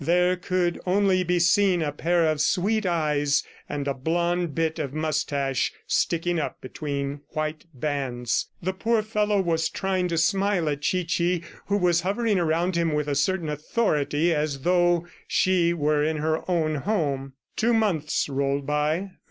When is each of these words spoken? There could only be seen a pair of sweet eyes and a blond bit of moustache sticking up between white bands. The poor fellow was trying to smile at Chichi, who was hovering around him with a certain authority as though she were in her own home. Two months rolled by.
There 0.03 0.35
could 0.35 0.81
only 0.87 1.23
be 1.23 1.37
seen 1.37 1.83
a 1.83 1.91
pair 1.91 2.25
of 2.25 2.41
sweet 2.41 2.87
eyes 2.87 3.43
and 3.69 3.87
a 3.87 3.93
blond 3.93 4.55
bit 4.55 4.79
of 4.79 4.95
moustache 4.95 5.71
sticking 5.85 6.39
up 6.39 6.59
between 6.59 7.21
white 7.33 7.65
bands. 7.71 8.47
The 8.63 8.73
poor 8.73 9.03
fellow 9.03 9.39
was 9.39 9.69
trying 9.69 10.07
to 10.07 10.17
smile 10.17 10.67
at 10.69 10.81
Chichi, 10.81 11.43
who 11.67 11.77
was 11.77 12.01
hovering 12.01 12.39
around 12.39 12.75
him 12.75 12.95
with 12.95 13.07
a 13.07 13.13
certain 13.13 13.49
authority 13.49 14.33
as 14.33 14.61
though 14.61 15.05
she 15.27 15.71
were 15.71 16.03
in 16.03 16.17
her 16.17 16.49
own 16.49 16.77
home. 16.77 17.33
Two 17.55 17.71
months 17.75 18.27
rolled 18.27 18.65
by. 18.65 19.11